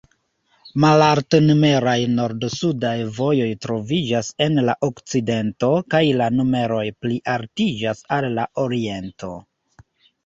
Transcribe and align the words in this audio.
Malalt-numeraj 0.83 1.97
nord-sudaj 2.13 2.95
vojoj 3.19 3.49
troviĝas 3.65 4.31
en 4.47 4.57
la 4.71 4.77
okcidento, 4.89 5.69
kaj 5.97 6.03
la 6.23 6.33
numeroj 6.41 6.83
plialtiĝas 7.07 8.05
al 8.19 8.31
la 8.41 8.49
oriento. 8.67 9.35